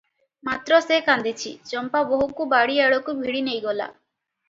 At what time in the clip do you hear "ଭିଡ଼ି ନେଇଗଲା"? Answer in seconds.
3.23-3.93